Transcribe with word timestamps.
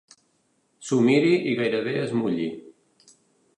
S'ho 0.87 0.97
miri 1.09 1.35
i 1.53 1.53
gairebé 1.61 1.95
es 2.07 2.17
mulli. 2.23 2.51